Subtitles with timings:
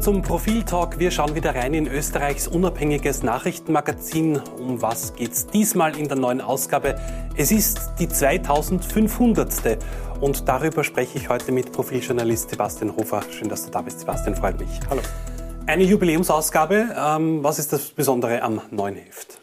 [0.00, 0.98] Willkommen zum Profil-Talk.
[0.98, 4.40] Wir schauen wieder rein in Österreichs unabhängiges Nachrichtenmagazin.
[4.58, 6.98] Um was geht's diesmal in der neuen Ausgabe?
[7.36, 9.76] Es ist die 2500.
[10.22, 13.20] Und darüber spreche ich heute mit Profiljournalist Sebastian Hofer.
[13.30, 14.70] Schön, dass du da bist, Sebastian, freut mich.
[14.88, 15.02] Hallo.
[15.66, 16.96] Eine Jubiläumsausgabe.
[16.96, 19.38] Ähm, was ist das Besondere am neuen Heft?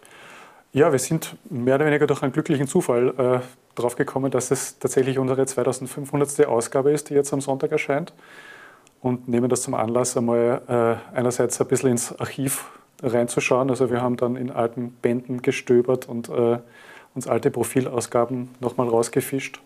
[0.73, 4.79] Ja, wir sind mehr oder weniger durch einen glücklichen Zufall äh, drauf gekommen, dass es
[4.79, 6.47] tatsächlich unsere 2500.
[6.47, 8.11] Ausgabe ist, die jetzt am Sonntag erscheint
[9.01, 12.65] und nehmen das zum Anlass, einmal äh, einerseits ein bisschen ins Archiv
[13.01, 13.69] reinzuschauen.
[13.69, 16.57] Also wir haben dann in alten Bänden gestöbert und äh,
[17.13, 19.59] uns alte Profilausgaben nochmal rausgefischt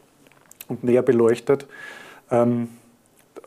[0.67, 1.67] und näher beleuchtet.
[2.30, 2.70] Ähm,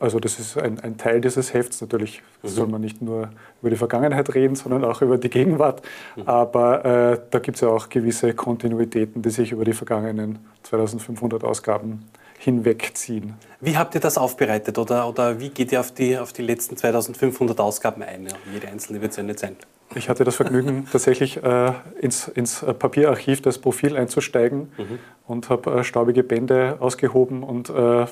[0.00, 1.80] also das ist ein, ein, Teil dieses Hefts.
[1.80, 2.48] Natürlich mhm.
[2.48, 3.30] soll man nicht nur
[3.60, 5.82] über die Vergangenheit reden, sondern auch über die Gegenwart.
[6.16, 6.22] Mhm.
[6.26, 11.44] Aber äh, da gibt es ja auch gewisse Kontinuitäten, die sich über die vergangenen 2500
[11.44, 12.04] Ausgaben
[12.44, 13.34] hinwegziehen.
[13.60, 16.76] Wie habt ihr das aufbereitet oder, oder wie geht ihr auf die, auf die letzten
[16.76, 18.26] 2500 Ausgaben ein?
[18.26, 19.56] Ja, jede einzelne wird es ja nicht sein.
[19.94, 24.98] Ich hatte das Vergnügen, tatsächlich äh, ins, ins, Papierarchiv das Profil einzusteigen mhm.
[25.26, 28.06] und habe äh, staubige Bände ausgehoben und äh,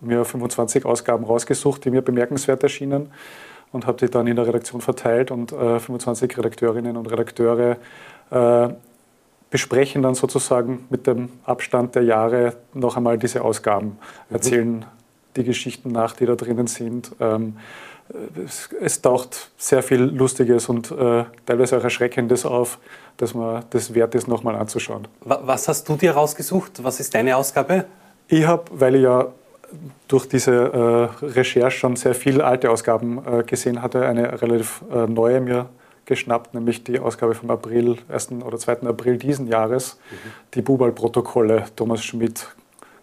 [0.00, 3.10] mir 25 Ausgaben rausgesucht, die mir bemerkenswert erschienen
[3.72, 7.78] und habe die dann in der Redaktion verteilt und 25 äh, Redakteurinnen und Redakteure
[8.30, 8.68] äh,
[9.52, 14.34] besprechen dann sozusagen mit dem Abstand der Jahre noch einmal diese Ausgaben, mhm.
[14.34, 14.84] erzählen
[15.36, 17.12] die Geschichten nach, die da drinnen sind.
[17.20, 17.58] Ähm,
[18.44, 22.78] es, es, taucht sehr viel Lustiges und äh, teilweise auch Erschreckendes auf,
[23.18, 25.06] dass man das wert ist, nochmal anzuschauen.
[25.20, 26.82] Was hast du dir rausgesucht?
[26.82, 27.84] Was ist deine Ausgabe?
[28.28, 29.28] Ich habe, weil ich ja
[30.08, 30.52] durch diese
[31.22, 35.68] äh, Recherche schon sehr viele alte Ausgaben äh, gesehen hatte, eine relativ äh, neue mir
[36.06, 38.32] geschnappt, nämlich die Ausgabe vom April, 1.
[38.44, 38.82] oder 2.
[38.82, 40.30] April diesen Jahres, mhm.
[40.54, 42.48] die Bubal-Protokolle, Thomas Schmidt,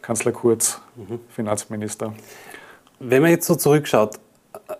[0.01, 1.19] Kanzler Kurz, mhm.
[1.29, 2.13] Finanzminister.
[2.99, 4.19] Wenn man jetzt so zurückschaut,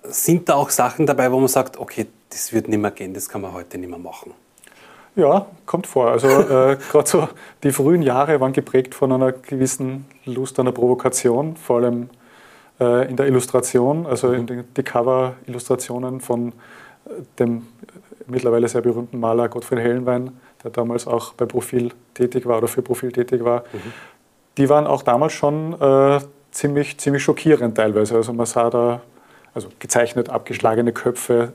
[0.04, 3.30] sind da auch Sachen dabei, wo man sagt, okay, das wird nicht mehr gehen, das
[3.30, 4.34] kann man heute nicht mehr machen?
[5.16, 6.12] Ja, kommt vor.
[6.12, 7.30] Also äh, gerade so
[7.64, 12.10] die frühen Jahre waren geprägt von einer gewissen Lust an der Provokation, vor allem
[12.80, 17.68] äh, in der Illustration, also in den, die Cover-Illustrationen von äh, dem
[18.30, 22.82] mittlerweile sehr berühmten Maler Gottfried Hellenwein, der damals auch bei Profil tätig war oder für
[22.82, 23.94] Profil tätig war, mhm.
[24.58, 26.20] die waren auch damals schon äh,
[26.52, 28.16] ziemlich, ziemlich schockierend teilweise.
[28.16, 29.02] Also man sah da
[29.54, 31.54] also gezeichnet abgeschlagene Köpfe,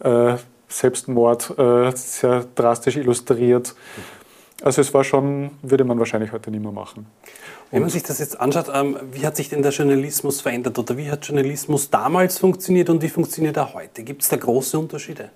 [0.00, 0.34] äh,
[0.68, 3.74] Selbstmord äh, sehr drastisch illustriert.
[3.96, 4.22] Mhm.
[4.62, 7.06] Also es war schon, würde man wahrscheinlich heute nicht mehr machen.
[7.72, 10.96] Wenn man sich das jetzt anschaut, ähm, wie hat sich denn der Journalismus verändert oder
[10.96, 14.04] wie hat Journalismus damals funktioniert und wie funktioniert er heute?
[14.04, 15.30] Gibt es da große Unterschiede?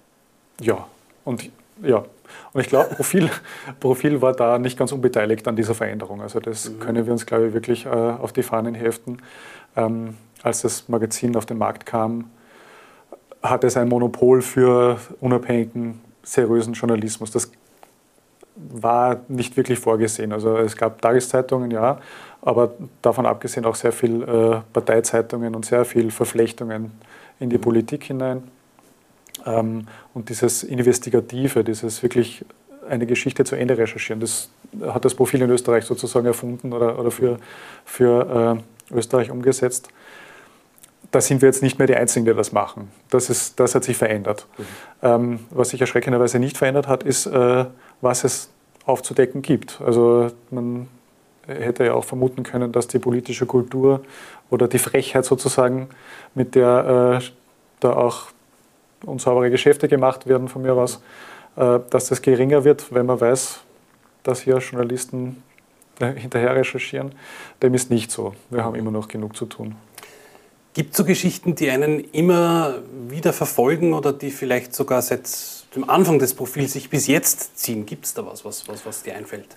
[0.60, 0.86] Ja,
[1.24, 1.50] und
[1.82, 2.04] ja.
[2.52, 3.30] Und ich glaube, Profil,
[3.80, 6.22] Profil war da nicht ganz unbeteiligt an dieser Veränderung.
[6.22, 6.80] Also das mhm.
[6.80, 9.18] können wir uns, glaube ich, wirklich äh, auf die Fahnen heften.
[9.76, 12.30] Ähm, als das Magazin auf den Markt kam,
[13.42, 17.30] hatte es ein Monopol für unabhängigen, seriösen Journalismus.
[17.30, 17.50] Das
[18.56, 20.32] war nicht wirklich vorgesehen.
[20.32, 22.00] Also es gab Tageszeitungen, ja,
[22.42, 26.92] aber davon abgesehen auch sehr viel äh, Parteizeitungen und sehr viel Verflechtungen
[27.38, 27.62] in die mhm.
[27.62, 28.44] Politik hinein.
[29.46, 32.44] Ähm, und dieses Investigative, dieses wirklich
[32.88, 34.50] eine Geschichte zu Ende recherchieren, das
[34.82, 37.38] hat das Profil in Österreich sozusagen erfunden oder, oder für,
[37.84, 39.88] für äh, Österreich umgesetzt.
[41.10, 42.90] Da sind wir jetzt nicht mehr die Einzigen, die das machen.
[43.10, 44.46] Das, ist, das hat sich verändert.
[44.58, 44.64] Mhm.
[45.02, 47.64] Ähm, was sich erschreckenderweise nicht verändert hat, ist, äh,
[48.00, 48.50] was es
[48.84, 49.80] aufzudecken gibt.
[49.84, 50.88] Also man
[51.46, 54.02] hätte ja auch vermuten können, dass die politische Kultur
[54.50, 55.88] oder die Frechheit sozusagen,
[56.34, 57.26] mit der äh,
[57.80, 58.28] da auch
[59.06, 61.02] unsaubere Geschäfte gemacht werden von mir aus,
[61.56, 63.60] äh, dass das geringer wird, wenn man weiß,
[64.22, 65.42] dass hier Journalisten
[66.00, 67.12] äh, hinterher recherchieren.
[67.62, 68.34] Dem ist nicht so.
[68.50, 69.76] Wir haben immer noch genug zu tun.
[70.74, 75.26] Gibt es so Geschichten, die einen immer wieder verfolgen oder die vielleicht sogar seit
[75.74, 77.86] dem Anfang des Profils sich bis jetzt ziehen?
[77.86, 79.56] Gibt es da was, was, was, was dir einfällt?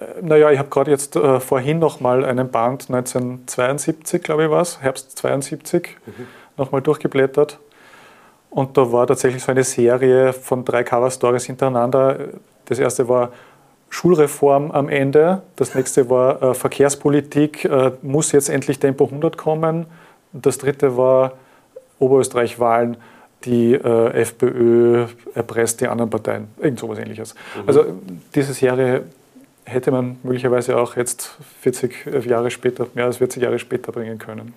[0.00, 4.50] Äh, naja, ich habe gerade jetzt äh, vorhin noch mal einen Band 1972, glaube ich
[4.50, 6.26] war es, Herbst 72, mhm.
[6.56, 7.58] noch mal durchgeblättert.
[8.54, 12.18] Und da war tatsächlich so eine Serie von drei Cover-Stories hintereinander.
[12.66, 13.32] Das erste war
[13.90, 19.86] Schulreform am Ende, das nächste war äh, Verkehrspolitik, äh, muss jetzt endlich Tempo 100 kommen.
[20.32, 21.32] Das dritte war
[21.98, 22.96] Oberösterreich-Wahlen,
[23.44, 27.34] die äh, FPÖ erpresst die anderen Parteien, irgend sowas ähnliches.
[27.34, 27.62] Mhm.
[27.66, 27.84] Also
[28.36, 29.02] diese Serie
[29.64, 34.54] hätte man möglicherweise auch jetzt 40 Jahre später, mehr als 40 Jahre später bringen können.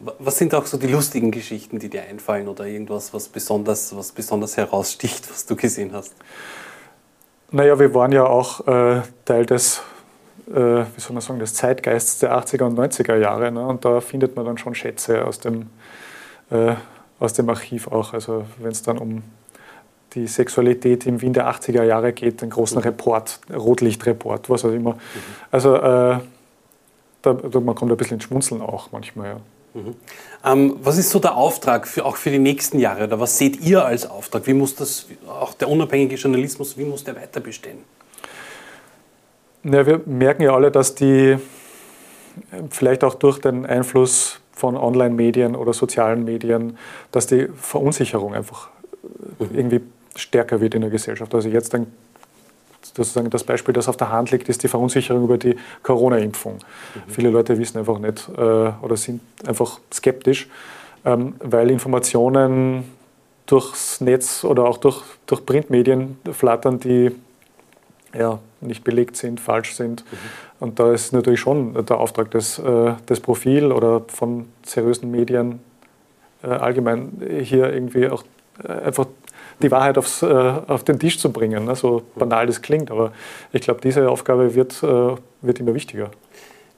[0.00, 4.12] Was sind auch so die lustigen Geschichten, die dir einfallen oder irgendwas, was besonders, was
[4.12, 6.14] besonders heraussticht, was du gesehen hast?
[7.50, 9.82] Naja, wir waren ja auch äh, Teil des,
[10.48, 13.52] äh, wie soll man sagen, des Zeitgeists der 80er und 90er Jahre.
[13.52, 13.64] Ne?
[13.64, 15.70] Und da findet man dann schon Schätze aus dem
[16.50, 16.74] äh,
[17.20, 18.12] aus dem Archiv auch.
[18.12, 19.22] Also wenn es dann um
[20.14, 22.84] die Sexualität im Wien der 80er Jahre geht, einen großen mhm.
[22.84, 24.92] Report, Rotlichtreport, was auch immer.
[24.92, 24.98] Mhm.
[25.50, 26.18] Also äh,
[27.22, 29.28] da, da, man kommt ein bisschen ins Schmunzeln auch manchmal.
[29.28, 29.36] Ja.
[29.74, 29.94] Mhm.
[30.44, 33.04] Ähm, was ist so der Auftrag für, auch für die nächsten Jahre?
[33.04, 34.46] Oder was seht ihr als Auftrag?
[34.46, 37.78] Wie muss das, auch der unabhängige Journalismus, wie muss der weiter bestehen?
[39.64, 41.38] Ja, wir merken ja alle, dass die
[42.70, 46.78] vielleicht auch durch den Einfluss von Online-Medien oder sozialen Medien,
[47.10, 48.68] dass die Verunsicherung einfach
[49.38, 49.48] mhm.
[49.52, 49.80] irgendwie
[50.16, 51.34] stärker wird in der Gesellschaft.
[51.34, 51.86] Also jetzt ein,
[52.82, 56.54] sozusagen das Beispiel, das auf der Hand liegt, ist die Verunsicherung über die Corona-Impfung.
[56.54, 57.10] Mhm.
[57.10, 60.48] Viele Leute wissen einfach nicht äh, oder sind einfach skeptisch,
[61.04, 62.84] ähm, weil Informationen
[63.46, 67.10] durchs Netz oder auch durch, durch Printmedien flattern, die
[68.16, 70.04] ja, nicht belegt sind, falsch sind.
[70.04, 70.16] Mhm.
[70.60, 75.60] Und da ist natürlich schon der Auftrag des, äh, des Profil oder von seriösen Medien
[76.42, 78.24] äh, allgemein hier irgendwie auch
[78.62, 79.06] äh, einfach
[79.62, 81.64] die Wahrheit aufs, äh, auf den Tisch zu bringen.
[81.64, 81.76] Ne?
[81.76, 83.12] So banal das klingt, aber
[83.52, 86.10] ich glaube, diese Aufgabe wird, äh, wird immer wichtiger.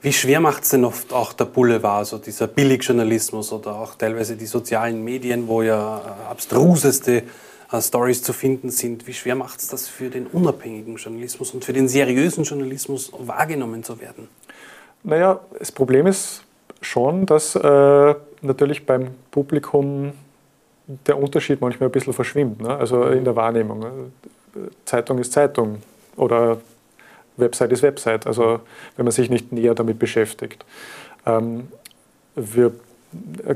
[0.02, 4.37] Wie schwer macht es denn oft auch der Boulevard, so dieser Billigjournalismus oder auch teilweise
[4.37, 7.23] die sozialen Medien, wo ja äh, abstruseste
[7.73, 9.06] äh, Stories zu finden sind?
[9.06, 13.82] Wie schwer macht es das für den unabhängigen Journalismus und für den seriösen Journalismus wahrgenommen
[13.82, 14.29] zu werden?
[15.02, 16.44] Naja, das Problem ist
[16.81, 20.12] schon, dass äh, natürlich beim Publikum
[20.87, 22.61] der Unterschied manchmal ein bisschen verschwimmt.
[22.61, 22.77] Ne?
[22.77, 24.12] Also in der Wahrnehmung.
[24.85, 25.83] Zeitung ist Zeitung
[26.17, 26.59] oder
[27.37, 28.27] Website ist Website.
[28.27, 28.61] Also
[28.97, 30.65] wenn man sich nicht näher damit beschäftigt.
[31.27, 31.69] Ähm,
[32.35, 32.73] wir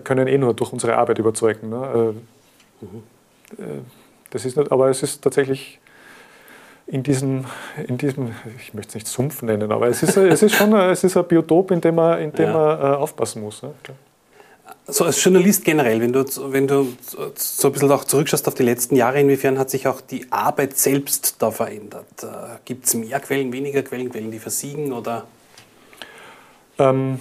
[0.04, 1.70] können eh nur durch unsere Arbeit überzeugen.
[1.70, 2.14] Ne?
[3.58, 3.80] Äh, äh,
[4.30, 5.80] das ist nicht, aber es ist tatsächlich
[6.86, 7.44] in diesem,
[7.86, 11.04] in diesem, ich möchte es nicht Sumpf nennen, aber es ist, es ist schon es
[11.04, 12.52] ist ein Biotop, in dem man, in dem ja.
[12.52, 13.62] man äh, aufpassen muss.
[13.62, 13.72] Ne?
[14.86, 16.92] So als Journalist generell, wenn du, wenn du
[17.36, 20.76] so ein bisschen auch zurückschaust auf die letzten Jahre, inwiefern hat sich auch die Arbeit
[20.76, 22.06] selbst da verändert?
[22.22, 25.26] Äh, Gibt es mehr Quellen, weniger Quellen, Quellen, die versiegen oder?
[26.78, 27.18] Ähm,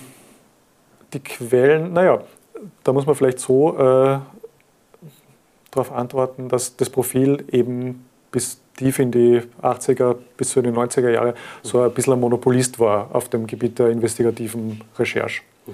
[1.14, 2.22] die Quellen, naja,
[2.84, 4.20] da muss man vielleicht so äh,
[5.72, 11.10] darauf antworten, dass das Profil eben bis tief in die 80er bis zu den 90er
[11.10, 15.42] Jahre so ein bisschen ein Monopolist war auf dem Gebiet der investigativen Recherche.
[15.68, 15.74] Mhm.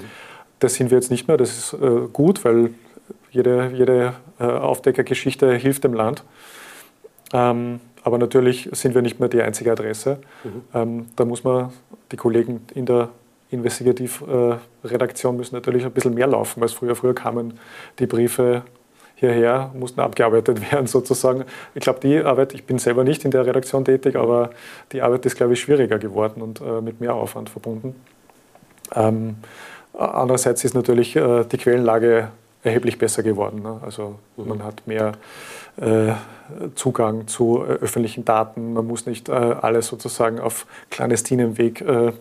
[0.66, 2.72] Das sind wir jetzt nicht mehr, das ist äh, gut, weil
[3.30, 6.24] jede, jede äh, Aufdeckergeschichte hilft dem Land.
[7.34, 10.18] Ähm, aber natürlich sind wir nicht mehr die einzige Adresse.
[10.44, 10.62] Mhm.
[10.74, 11.72] Ähm, da muss man,
[12.12, 13.10] die Kollegen in der
[13.52, 16.96] Investigativredaktion müssen natürlich ein bisschen mehr laufen als früher.
[16.96, 17.60] Früher kamen
[18.00, 18.64] die Briefe
[19.14, 21.46] hierher, mussten abgearbeitet werden sozusagen.
[21.76, 24.50] Ich glaube, die Arbeit, ich bin selber nicht in der Redaktion tätig, aber
[24.94, 27.94] die Arbeit ist, glaube ich, schwieriger geworden und äh, mit mehr Aufwand verbunden.
[28.96, 29.36] Ähm,
[29.97, 32.30] andererseits ist natürlich äh, die Quellenlage
[32.63, 33.62] erheblich besser geworden.
[33.62, 33.80] Ne?
[33.83, 34.47] Also mhm.
[34.47, 35.13] man hat mehr
[35.77, 36.13] äh,
[36.75, 38.74] Zugang zu äh, öffentlichen Daten.
[38.74, 42.12] Man muss nicht äh, alles sozusagen auf clandestinem Weg äh,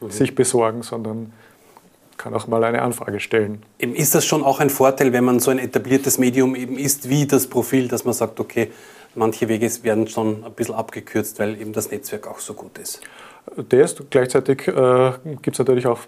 [0.00, 0.10] mhm.
[0.10, 1.32] sich besorgen, sondern
[2.16, 3.62] kann auch mal eine Anfrage stellen.
[3.78, 7.08] Eben ist das schon auch ein Vorteil, wenn man so ein etabliertes Medium eben ist,
[7.08, 8.70] wie das Profil, dass man sagt, okay,
[9.14, 13.00] manche Wege werden schon ein bisschen abgekürzt, weil eben das Netzwerk auch so gut ist?
[13.56, 15.12] Der ist gleichzeitig äh,
[15.42, 15.98] gibt es natürlich auch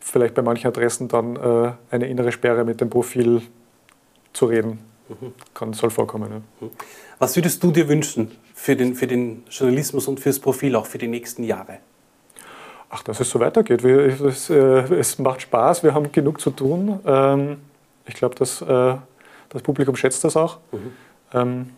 [0.00, 3.42] vielleicht bei manchen Adressen dann äh, eine innere Sperre mit dem Profil
[4.32, 4.80] zu reden.
[5.08, 5.32] Mhm.
[5.54, 6.30] Kann, soll vorkommen.
[6.30, 6.66] Ja.
[6.66, 6.70] Mhm.
[7.18, 10.98] Was würdest du dir wünschen für den, für den Journalismus und fürs Profil auch für
[10.98, 11.78] die nächsten Jahre?
[12.90, 13.82] ach, dass es so weitergeht.
[13.82, 14.54] Wir, es, äh,
[14.94, 17.00] es, macht Spaß, wir haben genug zu tun.
[17.06, 17.58] Ähm,
[18.06, 18.96] ich glaube, dass äh,
[19.48, 20.58] das Publikum schätzt das auch.
[20.72, 20.92] Mhm.
[21.32, 21.70] Ähm,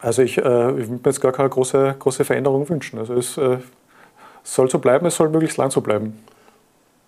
[0.00, 2.98] also ich, äh, ich würde mir jetzt gar keine große, große Veränderung wünschen.
[2.98, 3.58] Also es äh,
[4.42, 6.18] soll so bleiben, es soll möglichst lang so bleiben.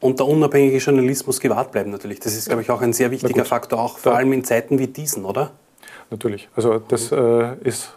[0.00, 2.20] Und der unabhängige Journalismus gewahrt bleiben natürlich.
[2.20, 4.86] Das ist, glaube ich, auch ein sehr wichtiger Faktor, auch vor allem in Zeiten wie
[4.86, 5.52] diesen, oder?
[6.10, 6.48] Natürlich.
[6.54, 7.56] Also das mhm.
[7.64, 7.96] ist,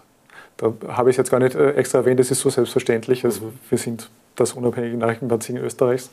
[0.58, 3.26] da habe ich es jetzt gar nicht äh, extra erwähnt, das ist so selbstverständlich.
[3.26, 3.60] Also mhm.
[3.70, 6.10] Wir sind das unabhängige Nachrichtenmagazin Österreichs.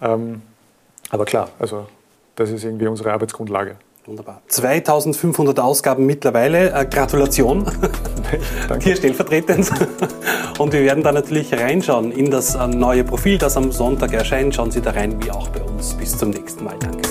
[0.00, 0.42] Ähm,
[1.10, 1.86] aber klar, also
[2.36, 3.76] das ist irgendwie unsere Arbeitsgrundlage.
[4.06, 4.40] Wunderbar.
[4.48, 6.70] 2500 Ausgaben mittlerweile.
[6.72, 7.70] Äh, Gratulation.
[8.68, 8.84] Danke.
[8.84, 9.70] Hier stellvertretend.
[10.58, 14.54] Und wir werden da natürlich reinschauen in das äh, neue Profil, das am Sonntag erscheint.
[14.54, 15.94] Schauen Sie da rein, wie auch bei uns.
[15.94, 16.76] Bis zum nächsten Mal.
[16.78, 17.07] Danke.